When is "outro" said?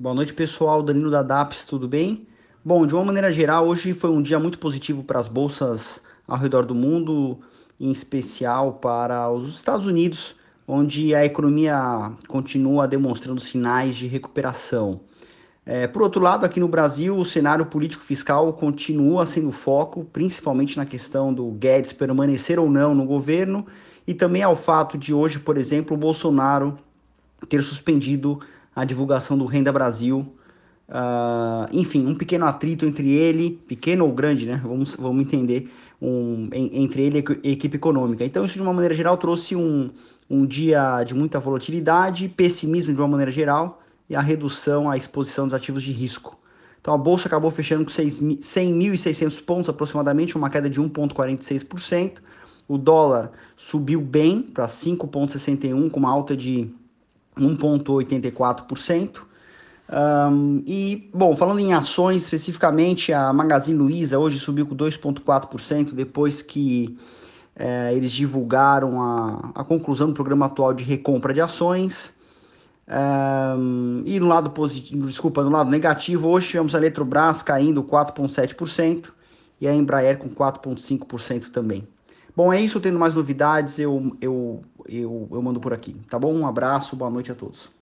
16.00-16.22